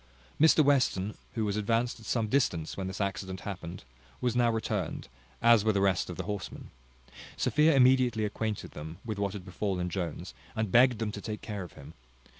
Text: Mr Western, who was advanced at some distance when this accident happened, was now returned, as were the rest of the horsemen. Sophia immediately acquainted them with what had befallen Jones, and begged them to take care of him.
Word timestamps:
Mr 0.39 0.63
Western, 0.65 1.15
who 1.35 1.45
was 1.45 1.55
advanced 1.55 1.99
at 1.99 2.07
some 2.07 2.27
distance 2.27 2.75
when 2.75 2.87
this 2.87 2.99
accident 2.99 3.41
happened, 3.41 3.83
was 4.19 4.35
now 4.35 4.49
returned, 4.49 5.07
as 5.43 5.63
were 5.63 5.71
the 5.73 5.79
rest 5.79 6.09
of 6.09 6.17
the 6.17 6.23
horsemen. 6.23 6.71
Sophia 7.37 7.75
immediately 7.75 8.25
acquainted 8.25 8.71
them 8.71 8.97
with 9.05 9.19
what 9.19 9.33
had 9.33 9.45
befallen 9.45 9.91
Jones, 9.91 10.33
and 10.55 10.71
begged 10.71 10.97
them 10.97 11.11
to 11.11 11.21
take 11.21 11.41
care 11.43 11.61
of 11.61 11.73
him. 11.73 11.93